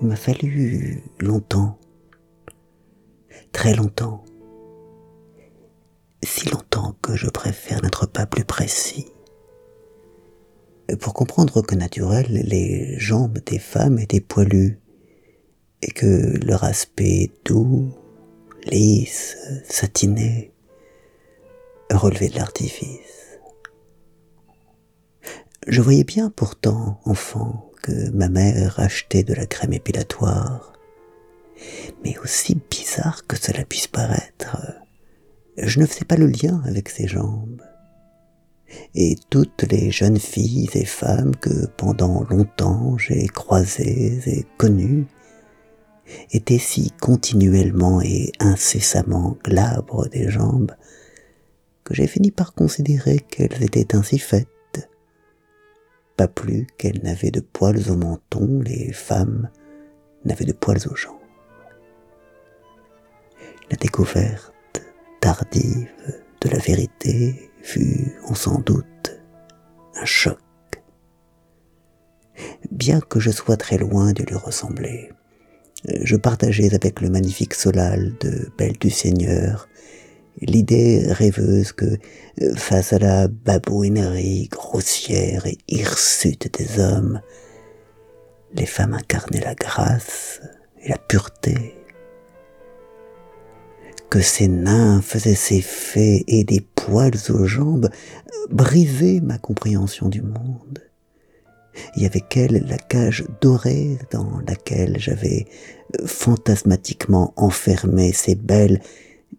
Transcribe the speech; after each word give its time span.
Il 0.00 0.08
m'a 0.08 0.16
fallu 0.16 1.02
longtemps, 1.20 1.78
très 3.52 3.74
longtemps, 3.74 4.24
si 6.22 6.48
longtemps 6.50 6.94
que 7.00 7.16
je 7.16 7.28
préfère 7.28 7.82
n'être 7.82 8.06
pas 8.06 8.26
plus 8.26 8.44
précis, 8.44 9.06
pour 11.00 11.14
comprendre 11.14 11.62
que 11.62 11.74
naturel 11.74 12.26
les 12.30 12.98
jambes 12.98 13.38
des 13.46 13.58
femmes 13.58 13.98
étaient 13.98 14.20
poilues, 14.20 14.78
et 15.80 15.90
que 15.90 16.44
leur 16.44 16.64
aspect 16.64 17.30
doux, 17.44 17.94
lisse, 18.66 19.36
satiné, 19.64 20.52
relevé 21.90 22.28
de 22.28 22.36
l'artifice. 22.36 23.38
Je 25.66 25.80
voyais 25.80 26.04
bien 26.04 26.30
pourtant, 26.30 27.00
enfant, 27.04 27.70
ma 28.12 28.28
mère 28.28 28.78
achetait 28.78 29.22
de 29.22 29.34
la 29.34 29.46
crème 29.46 29.72
épilatoire. 29.72 30.72
Mais 32.04 32.18
aussi 32.18 32.58
bizarre 32.70 33.26
que 33.26 33.36
cela 33.36 33.64
puisse 33.64 33.86
paraître, 33.86 34.58
je 35.56 35.80
ne 35.80 35.86
faisais 35.86 36.04
pas 36.04 36.16
le 36.16 36.26
lien 36.26 36.62
avec 36.66 36.88
ses 36.88 37.08
jambes. 37.08 37.62
Et 38.94 39.16
toutes 39.30 39.62
les 39.70 39.90
jeunes 39.90 40.18
filles 40.18 40.68
et 40.74 40.84
femmes 40.84 41.34
que 41.36 41.66
pendant 41.76 42.24
longtemps 42.24 42.98
j'ai 42.98 43.26
croisées 43.28 44.20
et 44.26 44.44
connues 44.58 45.06
étaient 46.32 46.58
si 46.58 46.92
continuellement 47.00 48.00
et 48.00 48.32
incessamment 48.40 49.36
glabres 49.44 50.08
des 50.08 50.30
jambes 50.30 50.72
que 51.84 51.94
j'ai 51.94 52.06
fini 52.06 52.30
par 52.30 52.54
considérer 52.54 53.20
qu'elles 53.20 53.62
étaient 53.62 53.94
ainsi 53.94 54.18
faites. 54.18 54.48
Pas 56.16 56.28
plus 56.28 56.66
qu'elles 56.78 57.02
n'avaient 57.02 57.30
de 57.30 57.40
poils 57.40 57.90
au 57.90 57.96
menton, 57.96 58.60
les 58.60 58.92
femmes 58.92 59.50
n'avaient 60.24 60.44
de 60.44 60.52
poils 60.52 60.88
aux 60.90 60.96
jambes. 60.96 61.14
La 63.70 63.76
découverte 63.76 64.82
tardive 65.20 65.90
de 66.40 66.48
la 66.48 66.58
vérité 66.58 67.50
fut, 67.60 68.14
on 68.28 68.34
s'en 68.34 68.60
doute, 68.60 69.20
un 69.94 70.04
choc. 70.04 70.38
Bien 72.70 73.00
que 73.00 73.20
je 73.20 73.30
sois 73.30 73.56
très 73.56 73.78
loin 73.78 74.12
de 74.12 74.22
lui 74.22 74.36
ressembler, 74.36 75.10
je 76.02 76.16
partageais 76.16 76.74
avec 76.74 77.00
le 77.00 77.10
magnifique 77.10 77.54
Solal 77.54 78.14
de 78.20 78.50
Belle 78.56 78.78
du 78.78 78.90
Seigneur 78.90 79.68
l'idée 80.40 81.04
rêveuse 81.08 81.72
que, 81.72 81.98
face 82.56 82.92
à 82.92 82.98
la 82.98 83.28
babouinerie 83.28 84.48
grossière 84.48 85.46
et 85.46 85.58
hirsute 85.68 86.58
des 86.58 86.80
hommes, 86.80 87.20
les 88.54 88.66
femmes 88.66 88.94
incarnaient 88.94 89.40
la 89.40 89.54
grâce 89.54 90.40
et 90.82 90.88
la 90.88 90.98
pureté, 90.98 91.74
que 94.10 94.20
ces 94.20 94.48
nymphes 94.48 95.26
et 95.26 95.34
ces 95.34 95.60
fées 95.60 96.24
et 96.28 96.44
des 96.44 96.60
poils 96.60 97.30
aux 97.30 97.46
jambes 97.46 97.88
brisaient 98.50 99.20
ma 99.20 99.38
compréhension 99.38 100.08
du 100.08 100.22
monde. 100.22 100.82
Et 101.96 102.06
avec 102.06 102.36
elle 102.36 102.64
la 102.66 102.78
cage 102.78 103.24
dorée 103.40 103.98
dans 104.10 104.40
laquelle 104.46 104.96
j'avais 104.98 105.46
euh, 106.00 106.06
fantasmatiquement 106.06 107.34
enfermé 107.36 108.12
ces 108.12 108.34
belles, 108.34 108.80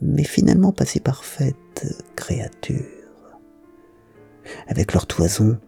mais 0.00 0.24
finalement 0.24 0.72
pas 0.72 0.84
si 0.84 1.00
parfaites 1.00 2.02
créatures. 2.16 2.84
Avec 4.66 4.92
leur 4.92 5.06
toison, 5.06 5.58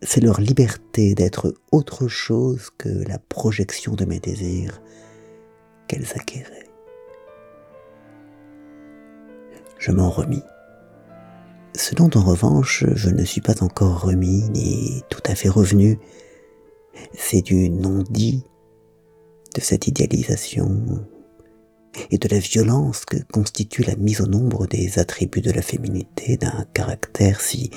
c'est 0.00 0.22
leur 0.22 0.40
liberté 0.40 1.14
d'être 1.14 1.54
autre 1.70 2.08
chose 2.08 2.70
que 2.78 2.88
la 2.88 3.18
projection 3.18 3.94
de 3.94 4.04
mes 4.04 4.20
désirs 4.20 4.80
qu'elles 5.88 6.12
acquéraient. 6.14 6.68
Je 9.78 9.90
m'en 9.90 10.10
remis 10.10 10.42
ce 11.74 11.94
dont 11.94 12.10
en 12.14 12.22
revanche 12.22 12.84
je 12.94 13.08
ne 13.08 13.24
suis 13.24 13.40
pas 13.40 13.62
encore 13.62 14.02
remis 14.02 14.48
ni 14.50 15.02
tout 15.08 15.22
à 15.26 15.34
fait 15.34 15.48
revenu, 15.48 15.98
c'est 17.14 17.42
du 17.42 17.70
non-dit, 17.70 18.44
de 19.54 19.60
cette 19.60 19.86
idéalisation 19.86 20.82
et 22.10 22.18
de 22.18 22.28
la 22.28 22.38
violence 22.38 23.04
que 23.04 23.16
constitue 23.32 23.82
la 23.82 23.96
mise 23.96 24.20
au 24.20 24.26
nombre 24.26 24.66
des 24.66 24.98
attributs 24.98 25.40
de 25.40 25.50
la 25.50 25.62
féminité 25.62 26.36
d'un 26.36 26.66
caractère 26.74 27.40
si 27.40 27.70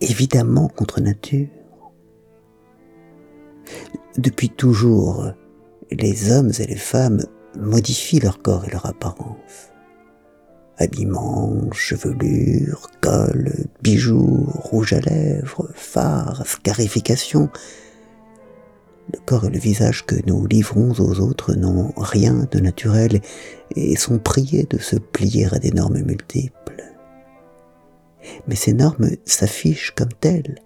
évidemment 0.00 0.68
contre 0.68 1.00
nature. 1.00 1.48
Depuis 4.18 4.50
toujours, 4.50 5.30
les 5.90 6.32
hommes 6.32 6.52
et 6.58 6.66
les 6.66 6.76
femmes 6.76 7.24
modifient 7.58 8.20
leur 8.20 8.40
corps 8.42 8.64
et 8.64 8.70
leur 8.70 8.86
apparence 8.86 9.72
habillement, 10.78 11.70
chevelure, 11.72 12.90
col, 13.00 13.50
bijoux, 13.82 14.46
rouge 14.48 14.92
à 14.92 15.00
lèvres, 15.00 15.68
phare, 15.74 16.46
scarification. 16.46 17.48
Le 19.12 19.20
corps 19.24 19.44
et 19.44 19.50
le 19.50 19.58
visage 19.58 20.04
que 20.04 20.16
nous 20.26 20.46
livrons 20.46 20.90
aux 20.90 21.20
autres 21.20 21.54
n'ont 21.54 21.92
rien 21.96 22.46
de 22.50 22.58
naturel 22.58 23.20
et 23.74 23.96
sont 23.96 24.18
priés 24.18 24.66
de 24.68 24.78
se 24.78 24.96
plier 24.96 25.46
à 25.52 25.58
des 25.58 25.70
normes 25.70 26.02
multiples. 26.02 26.82
Mais 28.48 28.56
ces 28.56 28.72
normes 28.72 29.10
s'affichent 29.24 29.92
comme 29.92 30.12
telles. 30.20 30.56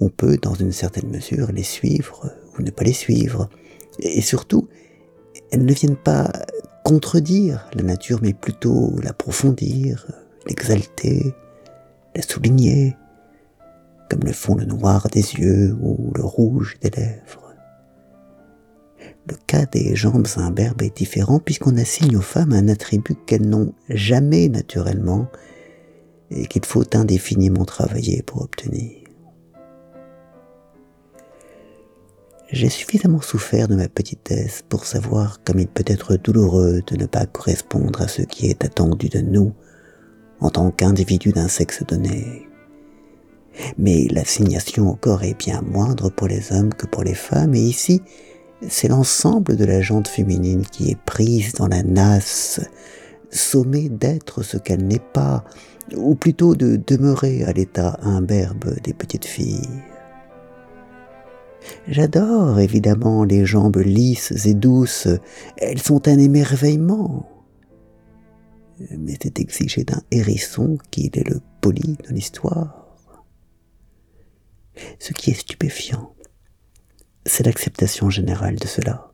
On 0.00 0.08
peut, 0.08 0.36
dans 0.36 0.54
une 0.54 0.72
certaine 0.72 1.10
mesure, 1.10 1.52
les 1.52 1.62
suivre 1.62 2.30
ou 2.58 2.62
ne 2.62 2.70
pas 2.70 2.84
les 2.84 2.92
suivre. 2.92 3.48
Et 3.98 4.20
surtout, 4.20 4.68
elles 5.50 5.64
ne 5.64 5.72
viennent 5.72 5.96
pas 5.96 6.30
contredire 6.84 7.68
la 7.74 7.82
nature, 7.82 8.18
mais 8.22 8.34
plutôt 8.34 8.94
l'approfondir, 9.02 10.06
l'exalter, 10.46 11.34
la 12.14 12.22
souligner, 12.22 12.96
comme 14.12 14.24
le 14.24 14.32
font 14.34 14.54
le 14.56 14.66
noir 14.66 15.08
des 15.08 15.36
yeux 15.36 15.74
ou 15.80 16.12
le 16.14 16.22
rouge 16.22 16.76
des 16.82 16.90
lèvres. 16.90 17.54
Le 19.26 19.36
cas 19.46 19.64
des 19.64 19.96
jambes 19.96 20.26
imberbes 20.36 20.82
est 20.82 20.94
différent 20.94 21.38
puisqu'on 21.38 21.78
assigne 21.78 22.18
aux 22.18 22.20
femmes 22.20 22.52
un 22.52 22.68
attribut 22.68 23.16
qu'elles 23.24 23.48
n'ont 23.48 23.72
jamais 23.88 24.50
naturellement 24.50 25.28
et 26.30 26.44
qu'il 26.44 26.66
faut 26.66 26.84
indéfiniment 26.94 27.64
travailler 27.64 28.22
pour 28.22 28.42
obtenir. 28.42 28.98
J'ai 32.50 32.68
suffisamment 32.68 33.22
souffert 33.22 33.66
de 33.66 33.76
ma 33.76 33.88
petitesse 33.88 34.62
pour 34.68 34.84
savoir 34.84 35.42
comme 35.42 35.58
il 35.58 35.68
peut 35.68 35.84
être 35.86 36.16
douloureux 36.16 36.82
de 36.86 36.96
ne 36.96 37.06
pas 37.06 37.24
correspondre 37.24 38.02
à 38.02 38.08
ce 38.08 38.20
qui 38.20 38.48
est 38.48 38.62
attendu 38.62 39.08
de 39.08 39.20
nous 39.20 39.54
en 40.40 40.50
tant 40.50 40.70
qu'individus 40.70 41.32
d'un 41.32 41.48
sexe 41.48 41.82
donné. 41.82 42.51
Mais 43.78 44.06
l'assignation 44.10 44.90
au 44.90 44.94
corps 44.94 45.24
est 45.24 45.38
bien 45.38 45.62
moindre 45.62 46.10
pour 46.10 46.28
les 46.28 46.52
hommes 46.52 46.72
que 46.72 46.86
pour 46.86 47.04
les 47.04 47.14
femmes, 47.14 47.54
et 47.54 47.60
ici, 47.60 48.02
c'est 48.68 48.88
l'ensemble 48.88 49.56
de 49.56 49.64
la 49.64 49.80
jante 49.80 50.08
féminine 50.08 50.64
qui 50.64 50.90
est 50.90 51.00
prise 51.00 51.52
dans 51.54 51.68
la 51.68 51.82
nasse, 51.82 52.60
sommée 53.30 53.88
d'être 53.88 54.42
ce 54.42 54.56
qu'elle 54.56 54.86
n'est 54.86 54.98
pas, 54.98 55.44
ou 55.96 56.14
plutôt 56.14 56.54
de 56.54 56.76
demeurer 56.76 57.44
à 57.44 57.52
l'état 57.52 57.98
imberbe 58.02 58.80
des 58.82 58.94
petites 58.94 59.24
filles. 59.24 59.82
J'adore 61.88 62.58
évidemment 62.60 63.24
les 63.24 63.44
jambes 63.44 63.78
lisses 63.78 64.46
et 64.46 64.54
douces, 64.54 65.08
elles 65.56 65.80
sont 65.80 66.08
un 66.08 66.18
émerveillement. 66.18 67.28
Mais 68.98 69.16
c'est 69.22 69.38
exigé 69.38 69.84
d'un 69.84 70.02
hérisson 70.10 70.76
qu'il 70.90 71.16
est 71.16 71.28
le 71.28 71.40
poli 71.60 71.96
de 72.08 72.14
l'histoire. 72.14 72.81
Ce 74.98 75.12
qui 75.12 75.30
est 75.30 75.40
stupéfiant, 75.40 76.14
c'est 77.26 77.44
l'acceptation 77.44 78.10
générale 78.10 78.56
de 78.56 78.66
cela. 78.66 79.12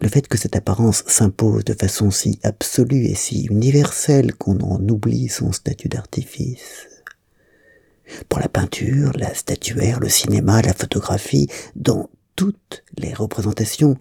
Le 0.00 0.08
fait 0.08 0.28
que 0.28 0.36
cette 0.36 0.56
apparence 0.56 1.04
s'impose 1.06 1.64
de 1.64 1.74
façon 1.74 2.10
si 2.10 2.38
absolue 2.42 3.06
et 3.06 3.14
si 3.14 3.46
universelle 3.46 4.34
qu'on 4.34 4.60
en 4.60 4.86
oublie 4.88 5.28
son 5.28 5.52
statut 5.52 5.88
d'artifice 5.88 6.86
pour 8.28 8.40
la 8.40 8.48
peinture, 8.48 9.12
la 9.16 9.32
statuaire, 9.34 10.00
le 10.00 10.08
cinéma, 10.08 10.62
la 10.62 10.74
photographie, 10.74 11.48
dans 11.76 12.10
toutes 12.34 12.84
les 12.98 13.14
représentations, 13.14 13.96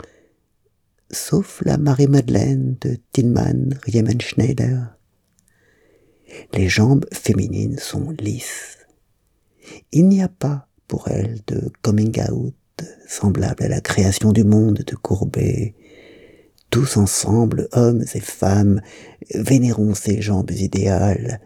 sauf 1.11 1.61
la 1.63 1.77
Marie-Madeleine 1.77 2.75
de 2.81 2.97
Tillmann 3.11 3.77
Riemenschneider. 3.83 4.79
Les 6.53 6.69
jambes 6.69 7.05
féminines 7.13 7.77
sont 7.77 8.09
lisses. 8.11 8.78
Il 9.91 10.07
n'y 10.07 10.21
a 10.21 10.27
pas 10.27 10.67
pour 10.87 11.07
elles 11.07 11.39
de 11.47 11.71
coming 11.81 12.19
out 12.31 12.53
semblable 13.07 13.63
à 13.63 13.67
la 13.67 13.81
création 13.81 14.31
du 14.31 14.43
monde 14.43 14.83
de 14.85 14.95
Courbet. 14.95 15.75
Tous 16.69 16.97
ensemble, 16.97 17.67
hommes 17.71 18.03
et 18.13 18.19
femmes, 18.19 18.81
vénérons 19.33 19.95
ces 19.95 20.21
jambes 20.21 20.51
idéales, 20.51 21.41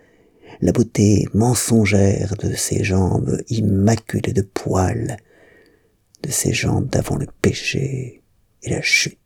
la 0.62 0.72
beauté 0.72 1.26
mensongère 1.34 2.36
de 2.38 2.54
ses 2.54 2.84
jambes 2.84 3.42
immaculées 3.50 4.34
de 4.34 4.42
poils, 4.42 5.18
de 6.22 6.30
ces 6.30 6.54
gens 6.54 6.82
d'avant 6.82 7.16
le 7.16 7.28
péché 7.42 8.22
et 8.64 8.70
la 8.70 8.82
chute. 8.82 9.18